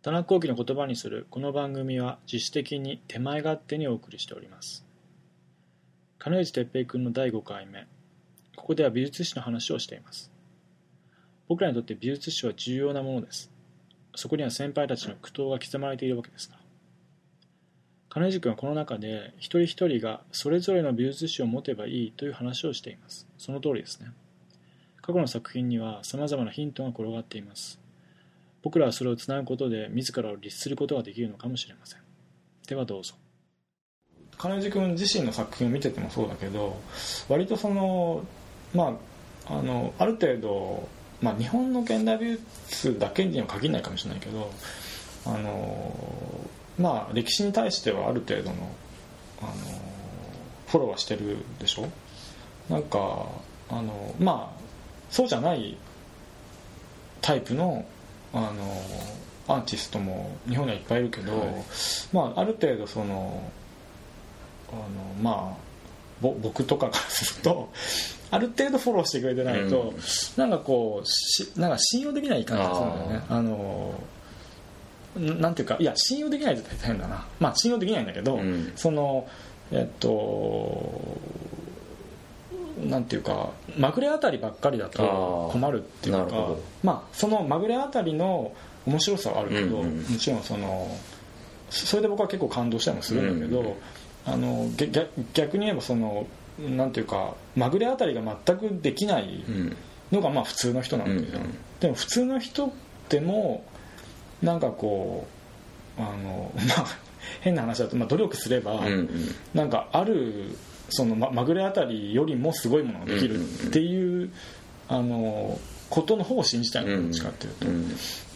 [0.00, 1.26] 田中幸喜の言葉にする。
[1.28, 4.86] この番組は自主的に手前勝手にお送りしております。
[6.20, 7.88] 金内哲平君の第5回目。
[8.54, 10.30] ここでは美術史の話をしています。
[11.48, 13.50] 僕らにとって美術史は重要なものです。
[14.14, 16.60] そこには先輩たちの苦闘が刻まれているわけですから。
[18.08, 23.26] 金内君はこの中で一人一人がそれぞれの美術史を持てばいいという話をしています。
[23.36, 24.12] その通りですね。
[25.02, 27.80] 過去の作品には様々なヒントが転がっています。
[28.62, 32.00] 僕らはそれをつなぐことで自らを律することができるのかもしれません。
[32.66, 33.14] ではどうぞ。
[34.36, 36.76] 金地君自身の作品を見ててもそうだけど
[37.28, 38.24] 割とその
[38.72, 38.96] ま
[39.46, 40.88] ああのある程度、
[41.20, 42.38] まあ、日本の現代美
[42.68, 44.52] 術だけには限らないかもしれないけど
[45.26, 45.94] あの
[46.78, 48.56] まあ歴史に対してはある程度の
[49.42, 49.52] あの
[50.68, 51.88] フォローはしてるでしょ？
[52.68, 53.26] なんか
[53.70, 54.60] あのまあ
[55.10, 55.76] そうじゃない
[57.22, 57.84] タイプの
[58.32, 61.50] あのアーティストも日本にはいっぱいいるけど、はい、
[62.12, 63.42] まあ、ある程度その
[64.70, 64.82] あの
[65.22, 65.68] まあ
[66.20, 67.70] 僕とかからすると
[68.30, 69.96] ある程度フォローしてくれてないと、うん、
[70.36, 73.26] なんかこうしなんか信用できない感じするんだよね。
[73.28, 73.94] あの
[75.16, 77.26] なんていうかいや信用できないって変だな。
[77.40, 79.26] まあ信用できないんだけど、うん、その
[79.72, 80.92] えっと
[82.84, 88.52] なんていうかまぐれあたりばっかりだと困るっていうかまあそのまぐれあたりの
[88.86, 90.88] 面白さはあるけど、うんうん、もちろんその
[91.70, 93.74] それで僕は結構感動したりもするんだけど、うんうん、
[94.24, 94.70] あの
[95.34, 96.26] 逆に言えばその
[96.58, 99.44] なんていうかまぐれあたりが全くできない
[100.10, 102.72] のがまあ普通の人なんだけど、うんうん、でも普通の人
[103.08, 103.64] でも
[104.42, 105.26] なんかこ
[105.98, 106.86] うあの まあ
[107.40, 109.10] 変な話だと、まあ、努力すれば、うんうん、
[109.54, 110.56] なんかある
[110.88, 114.30] そのままぐれあたりよりもすごいものができるっていう,、
[114.88, 115.58] あの
[115.90, 117.66] ことの方を信じたいのどっちかっていうと、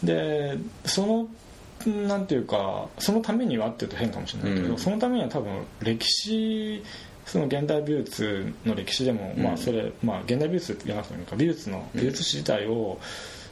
[0.05, 1.27] でその
[2.07, 6.83] なんていうかそのためにはっていうと変かもしれないけど、そのためには多分歴史
[7.25, 12.99] その現代美術の歴史でも、まあそれまあ現代美術じゃなくても美術の美術史自体を、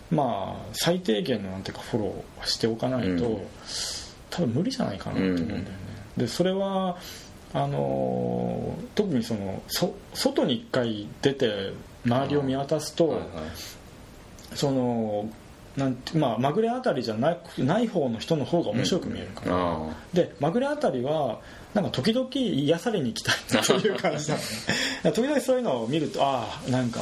[0.10, 3.46] まあ最低限のなんていうかフォローしておかないと、
[4.30, 5.66] 多分無理じゃないかなと思うんだよね。
[6.18, 6.98] でそれは
[7.54, 11.74] あの特にそのそ外に一回出て
[12.06, 13.28] 周りを見渡すと、はいはい、
[14.56, 15.30] その
[15.78, 21.40] なんてまあ、まぐれあたりじゃなくない方の人の方が面白く見えるから、うん、でまぐれあたりは
[21.74, 27.00] なんか時々癒されに行きたいという感じなのね 時々そういうのを見るとああなんか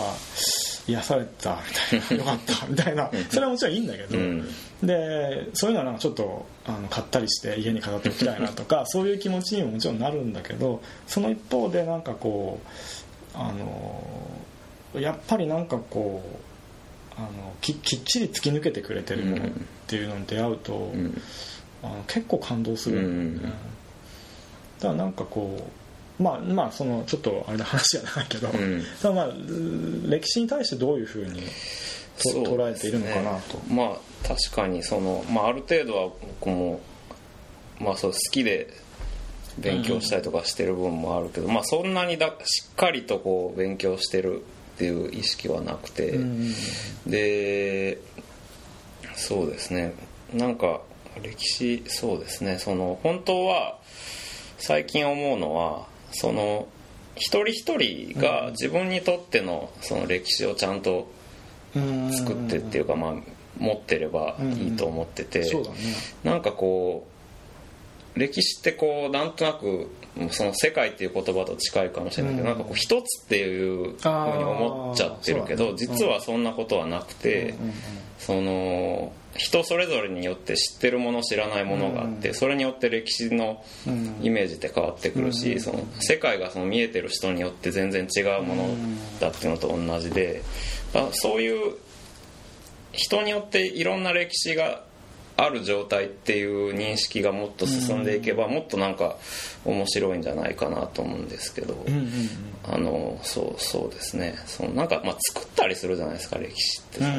[0.89, 1.57] 癒された
[1.99, 2.23] みたいな。
[2.23, 2.67] よかった。
[2.67, 3.09] みたいな。
[3.29, 4.47] それはもちろんいいんだけど、うん、
[4.83, 14.03] でそういうのはなんかちょっとあの買ったりして家に飾っておきたいなとかそういう気持ちにももちろんなるんだけどその一方でなんかこうあの
[14.99, 19.49] やっぱりなんかこうあのききっちり突き抜けてくれてるものっ
[19.87, 21.21] ていうのに出会うと、うん、
[21.83, 23.01] あの結構感動する。
[23.01, 23.37] ん。
[23.37, 23.53] だよね、
[24.79, 25.63] だからなんかこう
[26.19, 29.29] まあまあそのちょっとあれの話じゃないけど、うん、まあ
[30.09, 31.41] 歴史に対してどういうふうに
[32.21, 36.09] と捉えているのかなと、ね、まあ確かにその、まあ、ある程度は
[36.41, 36.81] 僕も、
[37.79, 38.73] まあ、そう好きで
[39.57, 46.53] 勉強したりとかしてる部分もあるけど、うん、まあそんなにだしっかりとこう勉強してるっていう意識はなくて、うん、
[47.05, 47.99] で
[49.15, 49.93] そうですね。
[50.33, 50.81] なんか
[51.21, 52.59] 歴史そうですね。
[52.59, 53.77] その本当は
[54.57, 56.67] 最近思うのはその
[57.15, 61.11] 一人一人が自分にとってのその歴史をちゃんと
[61.73, 63.15] 作ってっていうかまあ
[63.57, 65.43] 持ってればいいと思ってて、
[66.23, 67.18] なんかこう
[68.19, 69.89] 歴史ってこうなんとなく
[70.31, 77.55] その世界っていう言葉と近いかもしれないけど、なんかこう一つっていうふうに思っちゃってるけど、実はそんなことはなくて、
[78.17, 83.63] その人それぞれによって知ってるもの知らないものがあって、それによって歴史の
[84.21, 88.69] イメージって変わってくるし、その世界がその見えてる人によって全然違うもの
[89.19, 90.43] だっていうのと同じで
[91.13, 91.77] そういう
[92.91, 94.83] 人によっていろんな歴史が
[95.43, 99.17] ある状態っていう認識がもっと進んでいけば、もっとなんか
[99.65, 101.85] 面白いんじゃないかなと思うんですけど、
[102.63, 104.35] あのそうそうですね。
[104.45, 106.99] そのなんか、まあ、作ったりするじゃないですか歴史って。
[106.99, 107.13] その、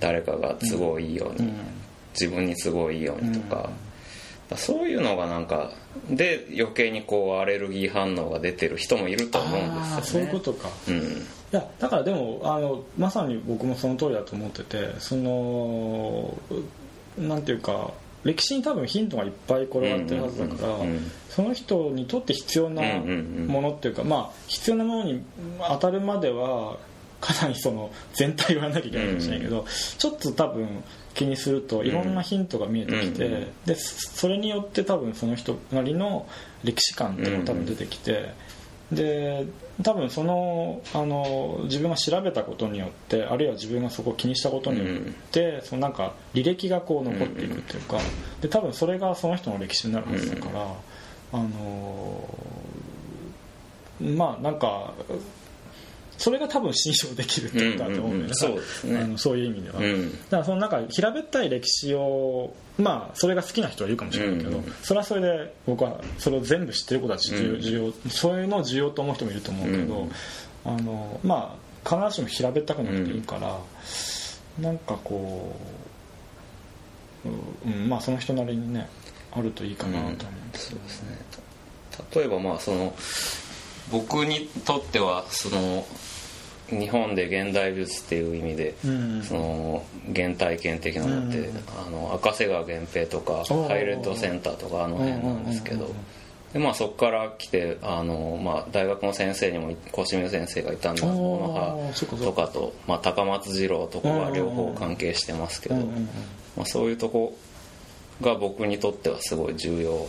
[0.00, 1.52] 誰かが都合いいように、
[2.12, 3.70] 自分に都合いいようにとか。
[4.56, 5.72] そういうのがなんか
[6.08, 10.02] で余計にこうアレルギー反応が出てる人もいると思うんですよね。
[10.02, 11.00] そういうことか、うん、い
[11.50, 16.34] やだからでもあのまさに僕もその通りだと思っててその
[17.20, 17.92] なんていうか
[18.24, 20.78] 歴史に多分ヒントがいっぱい転がってるはずだから、
[21.30, 25.22] その人にとって必要なものっていうか、まあ必要なものに
[25.68, 26.78] 当たるまでは
[27.20, 29.64] かなりその全体をやらなきゃいけないかもしれないけど、
[29.98, 30.84] ちょっと多分
[31.14, 36.28] 気にするといろんなヒントが見えてきて、うんでそれによって多分その人なりの
[36.64, 38.32] 歴史観っていうのが多分出てきて、
[38.92, 39.46] で
[39.82, 44.98] 多分そのあの自分が調べたことによってあるいは自分がそこを気にしたことによっ
[45.30, 47.98] て、そのなんか履歴がこう残っていくっていうか、
[48.40, 50.66] で多分それがその人の歴史になるはずだから、
[51.32, 52.28] あの
[54.00, 54.94] まあなんか
[56.18, 58.64] それが多分信用できるってことだと思うんだよね、うんうんうん。
[58.64, 59.00] そうね。
[59.00, 60.12] あのそういう意味では、うん。
[60.12, 67.60] だからそのなんか平べったい歴史をまあそれが好きな人はいるかもしれないけど、うんうんそれはそれで僕はそれを全部知ってることは重要,、うん。
[67.60, 70.10] 重要そういうのを重要と思う人もいると思うけど、うん。
[70.64, 73.58] あのまあ必ずしも平べったくなくていいから、
[74.60, 75.56] なんかこ
[77.24, 78.88] う、うん、まあその人なりにね
[79.32, 80.16] あるといいかなと思うん
[80.50, 81.18] ですそうですね。
[82.14, 82.94] 例えばまあその
[83.90, 85.86] 僕にとってはその
[86.70, 89.22] 日本で現代美術っていう意味で、うん。
[89.22, 91.56] その原体験的なのって、うん。
[91.86, 95.90] あの赤瀬川源平とかハイレッドセンターとかあの辺なんですけど
[96.52, 101.92] でまあそこから来てあの、まあ、大学の先生にも越見先生がいたんでおー。
[101.94, 102.42] そっかそっか。
[102.42, 107.36] とかと、まあ、高松二郎とかが両方関係してますけど、まあ、そういうとこ
[108.20, 110.06] が僕にとってはすごい重要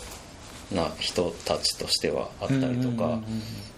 [0.73, 3.19] な人たちとしてはあったりとか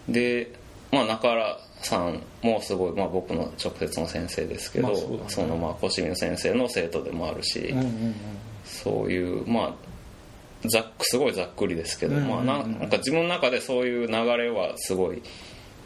[0.08, 0.54] で、
[0.92, 5.20] まあ、中原さんもすごい、まあ、僕の直接の先生ですけど、まあそね。
[5.28, 8.16] そのまあ越見先生の生徒でもあるし、うんうんうん
[8.64, 15.24] そういうまあざっくすごいざっくりですけど、うんうんうんまあ、ななんか自分の中でそういう流れはすごい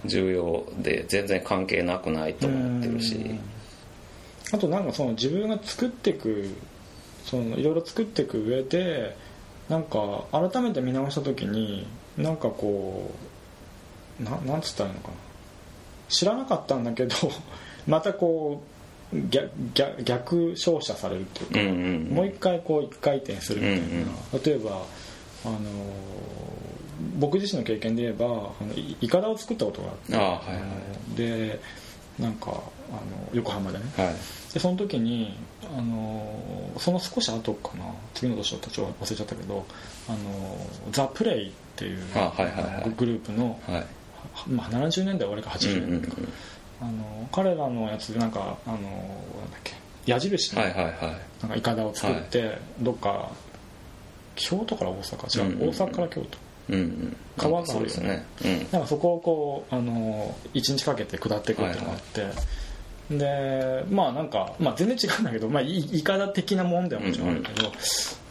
[0.04, 3.16] 重要で全然関係なくないと思ってるし。
[3.16, 3.40] うん
[4.52, 6.56] あとなんかその自分が作っていく
[7.26, 9.18] そのいろいろ作っていく上で
[9.70, 11.88] なんか改めて見直した時に
[12.18, 13.25] なんかこう
[14.20, 15.14] ななんつったらいいのかな。
[16.10, 17.16] 知らなかったんだけど
[17.88, 18.62] またこ
[19.14, 23.84] う逆逆逆照射されるっていうか、うんうんもう一回こう一回転するみたいな、
[24.34, 24.82] うん例えば
[25.46, 25.60] あの
[27.20, 30.62] 僕自身の経験で言えばあのいいかだを作ったことがあってああはいはい。
[30.62, 31.60] あので
[32.20, 32.62] なんかあの
[33.34, 33.84] 横浜でね。
[33.98, 34.16] はい。
[34.54, 35.38] でその時に
[35.78, 36.26] あの
[36.78, 37.84] その少し後かな
[38.14, 39.66] 次の年だったちょっと忘れちゃったけど
[40.08, 40.18] あの
[40.92, 42.92] ザ・プレイっていうあはいはいはい。
[42.98, 43.86] グループの、はい
[44.48, 46.18] まあ、70年代終わりか80年代か、
[46.81, 49.74] あの彼らのやつでなんかあのなんだっけ。
[50.06, 53.31] 矢印のなんかイカダを作って、どっか
[54.36, 55.48] 京都から大阪？
[55.48, 56.38] 違う、大阪から京都。
[56.69, 57.80] うんうん川があるよね。
[57.80, 58.25] そうですね。
[58.44, 58.68] うん。
[58.72, 67.72] なんかそこをこうあの1日かけて下っていくっていうのがあって、でまあなんか、まあ、全然違うんだけど、まあ、いいかだ的なもんではもちろんあるけど、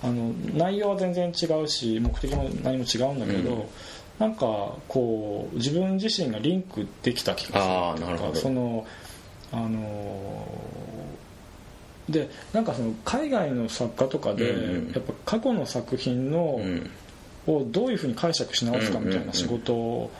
[0.02, 3.64] あの内容は全然違うし目的も何も違うんだけど、うん
[4.18, 7.74] なんかこう自分自身がリンクできた気がする。
[7.74, 8.34] あーなるほど。
[8.34, 8.86] その
[9.52, 10.46] あの
[12.08, 14.92] でなんかその海外の作家とかで、うんうん。
[14.92, 16.90] やっぱ過去の作品の、うん。
[17.46, 20.10] をどういうふうに解釈し直すかみたいな仕事を、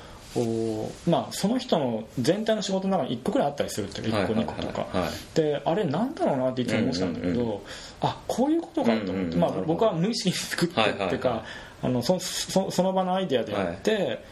[1.08, 4.90] まあ、その人の全体の仕事の中に1個くらいあったりするっていうか1個2個とか、はい。
[4.90, 7.58] はいはいであれなんだろうなっていつも思ってたんだけど、うんうん
[8.00, 9.40] あこういうことかと思って、うんうん。
[9.40, 11.42] まあ僕は無意識に作ってっていうか、はいはいはい
[11.84, 14.24] あのそそその場のアイデアでやって、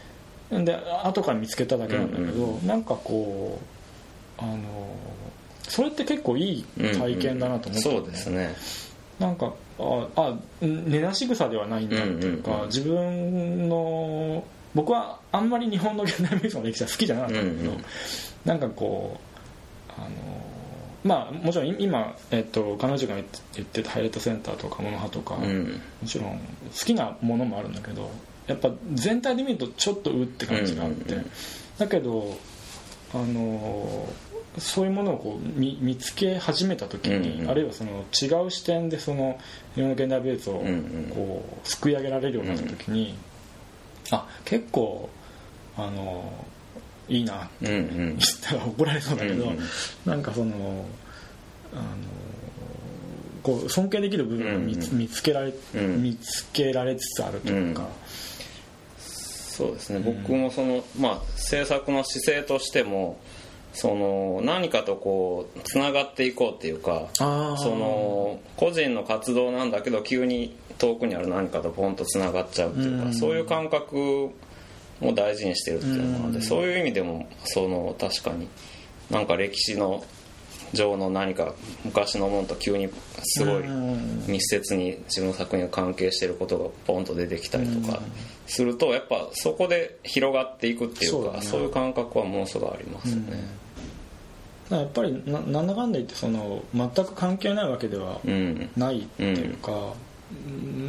[0.49, 3.59] で後から見つけただけなんだけど、うんなんかこ
[4.39, 4.57] うあの
[5.69, 8.03] それって結構いい体験だなと思って、うんうん。
[8.03, 8.55] そうですね。
[9.19, 12.67] なんかああ根なし草ではないんだっていうか、うんうんうん。
[12.67, 14.43] 自分の
[14.73, 17.83] 僕はあんまり日本の現代美術の歴史は好きじゃなかったんだけど、うんうん。
[18.45, 19.19] なんかこ
[19.89, 20.09] うあの
[21.03, 25.81] まあもちろん今、えっと、彼女が言ってたハイレットセンターとかモノハとか、うん。
[26.01, 26.39] もちろん好
[26.85, 28.09] きなものもあるんだけど
[28.47, 31.31] やっぱ全体で見るとちょっとうって感じがあって、うんうんうん。
[31.77, 32.37] だけど
[33.13, 34.07] あの
[34.57, 37.49] そういうものをこう見見つけ始めた時に、うんうん。
[37.49, 39.39] あるいはその違う視点でその
[39.75, 41.11] 日本の現代美術をうんうん。
[41.13, 43.15] こうすくい上げられるようになった時に、
[44.11, 45.09] あ結構
[45.75, 46.31] あの
[47.09, 47.49] いいな。
[47.61, 47.95] うんうん。
[47.97, 49.59] 言ったら怒られそうだけど、うんうん。
[50.05, 50.85] なんかその
[51.73, 51.83] あの
[53.41, 56.03] こう尊敬できる部分が見つ,、うん見つけられ、うん。
[56.03, 57.87] 見つけられつつあるというか、
[58.97, 59.99] そうですね。
[59.99, 63.19] 僕もその、まあ、制作の姿勢としても
[63.73, 73.13] その何かとこうつながっていこうっていうかその個人の活動なんだけど急に遠くにある何かとポンとつながっちゃうっていうか、うん。
[73.13, 74.31] そういう感覚
[74.99, 76.41] も大事にしてるっていうのがあって、うん。
[76.41, 78.47] そういう意味でもその確かに
[79.09, 80.03] なんか歴史の
[80.73, 82.89] 上の何か昔のものと急に
[83.23, 84.25] すごいうん。
[84.27, 88.01] 密接に自分の作品が関係していることがポンと出てきたりとか
[88.47, 93.63] するとやっぱそこで広がっていくっていうかそういう感覚はものすごいありますよね。
[94.73, 98.69] らやっぱりななんだかんだ言ってその全く関係ないわけではうん。
[98.75, 99.93] ないっていうか、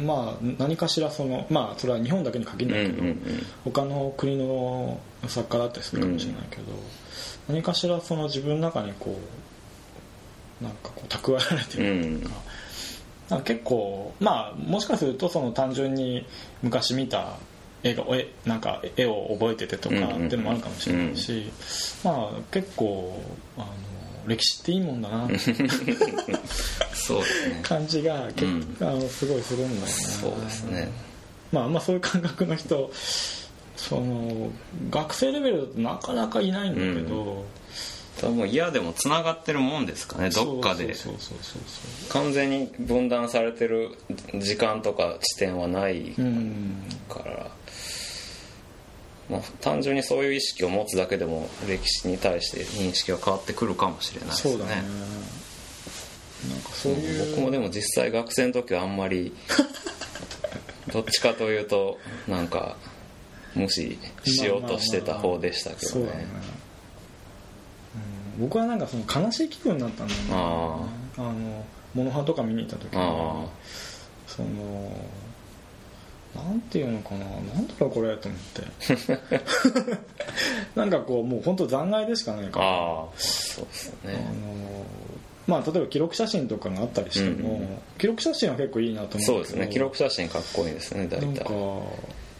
[0.05, 3.21] まあ何かしらそのまあそれは日本だけに限うんらないけど、うん
[3.63, 6.63] 他の国の作家だったりするかもしれないけど、
[7.47, 9.17] 何かしらその自分の中にこ
[10.61, 12.29] うなんかこう蓄えられてるっていうか,、
[13.29, 16.25] なんか結構まあもしかするとその単純に
[16.61, 17.37] 昔見た
[17.83, 21.51] 絵が絵なんか絵を覚えててとかうんうんっていうのもあるかもしれないし、
[22.03, 23.19] まあ結構
[23.57, 23.67] あの
[24.27, 25.27] 歴史っていいもんだな。
[26.93, 27.59] そうですね。
[27.63, 28.63] 感じが結うん。
[28.79, 30.89] 構、あのすごいするんだよねそうですね。
[31.51, 32.91] まあまあそういう感覚の人
[33.77, 34.49] その
[34.89, 37.45] 学生レベルだとなかなかいないんだけど、
[38.19, 40.93] 多分嫌でもつながってるもんですかねどっかで。
[40.95, 43.91] そうそうそうそう完全に分断されてる
[44.39, 46.75] 時間とか地点はないそううん。
[47.07, 47.51] から、
[49.29, 54.53] まあ、単純にそういう意識を持つだけでも歴史に対して認識が変わってくるかもしれないですね。
[54.53, 54.83] そうだね。
[56.49, 59.33] なんかそういう、僕もでも実際学生の時はあんまり
[60.93, 62.77] どっちかというとなんか
[63.55, 66.05] 無視しようとしてた方でしたけどね。
[66.05, 66.27] ね、
[68.37, 68.41] うん。
[68.41, 70.27] 僕はなんかその悲しい気分になったんだよね。
[70.31, 70.79] あ
[71.17, 71.65] あの
[71.95, 73.45] モノハとか見に行った時にあ
[74.27, 74.91] その
[76.35, 77.25] なんていうのかな？
[77.25, 78.63] なんだろうこれと思って。
[80.75, 82.65] なんかこうもう本当残骸でしかないから。
[82.65, 84.13] ああそうですあね。
[84.15, 84.85] の
[85.47, 89.69] まあ例えば記録写真とかがあったりしても、うんうん記録写真は結構いいなと思うそうですね。
[89.71, 91.25] 記録写真かっこいいですね大体。
[91.27, 91.45] なんか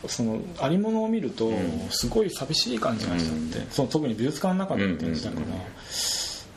[0.07, 1.87] そのありものを見るとん。
[1.89, 5.61] すごい寂しい感じがしちゃって、その特に美術館の中でって時だから、うんうんうん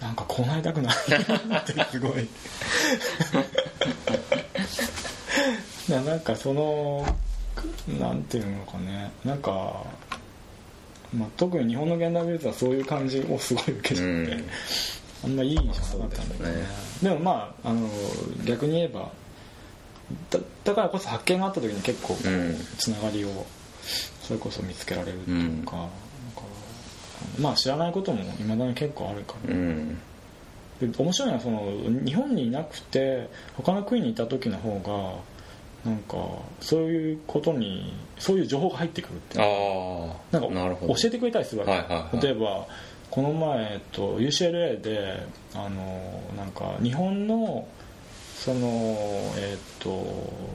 [0.01, 2.29] なんかこうなりたくないってすごい。
[5.91, 7.05] ななんかその
[8.01, 9.11] なんていうのかね。
[9.25, 9.85] なんか、
[11.17, 14.45] まあ、特に日本の現代美術はそういう感じをすごい受けちゃって、うん。
[15.25, 16.67] あんまいい印象なかったんだけどねね。
[17.03, 17.89] でもまああの
[18.45, 19.11] 逆に言えば
[20.31, 22.57] だだからこそ発見があった時に結構こううん。
[22.79, 23.47] つながりを
[24.23, 25.89] それこそ見つけられるっていうか,、なんか
[27.41, 29.99] まあ知らないこともいまだに結構あるから、うん。
[30.81, 31.73] で面白いのはその
[32.05, 35.38] 日本にいなくて他の国にいた時の方が
[35.85, 36.17] なんか
[36.61, 42.23] そういうことにそういう情報が入ってくるってああなんか教えてくれたりするわけ、はいはいはい。
[42.23, 42.67] 例えば
[43.11, 47.67] この前、えっと、UCLA であのなんか日本の
[48.37, 48.59] その
[49.37, 50.05] えっと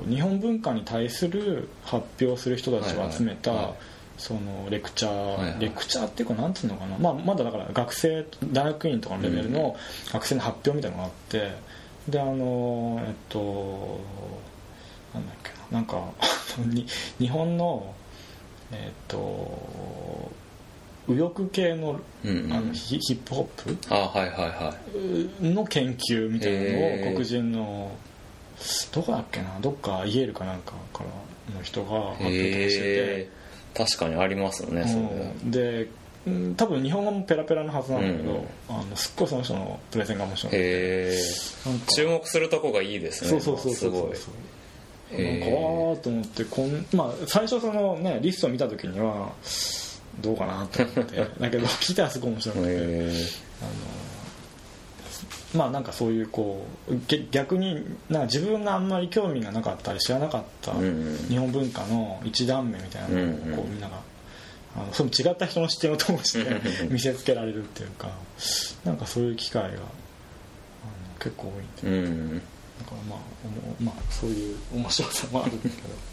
[0.08, 3.78] 日本文化に対する発表する人たちを集めた、はいはいはい。
[4.18, 5.60] そのレクチャー、はいはい。
[5.60, 9.76] レクチャーっていうかなんつうのかな、まあ、まだだから学生大学院とかのレベルの
[10.12, 11.74] 学生の発表みたいなのがあって。
[12.08, 14.02] であのえっと
[15.14, 15.80] なんだっけな。
[15.80, 16.04] なんか
[16.68, 16.86] に
[17.20, 17.94] 日本の
[18.72, 20.32] えっと
[21.08, 22.54] 右翼系のうんうん。
[22.54, 23.94] あのヒヒップホップ？
[23.94, 24.76] はいはいは
[25.42, 25.48] い。
[25.54, 26.62] の研究みたいな
[27.04, 27.92] のを黒人の
[28.94, 29.60] どこだっけな？
[29.62, 33.44] どっかイエールかなんかからの人が発表してて。
[33.76, 34.84] 確かにありますよね
[35.44, 35.52] うん。
[35.52, 35.88] で
[36.28, 40.54] うん多分日本語もペラペラのはずなんだけど、うんあのすっごいその人のプレゼンが面白い。
[41.96, 44.34] 注目するとこがいいですねそうそうそうそうそう
[45.16, 49.32] すごいなんかあーと思ってこん、まあ、最初そのねリストを見た時には
[50.22, 53.12] どうかなと思ってだけど聞いたらすごい面白くて、へ
[55.56, 57.76] まあなんかそういうこうげ逆に
[58.10, 64.02] なんか自分があんまり興味がなかったり知らなかった日本文化の一段目みたいなのをこうみんなが
[64.76, 68.10] あのその違った人の視点を通して見せつけられるっていうか
[68.84, 69.78] なんかそういう機会があの
[71.20, 71.98] 結構多いんで。
[71.98, 72.42] えうん
[72.80, 76.13] だからまあおもまあそういう面白さもあるんだけど。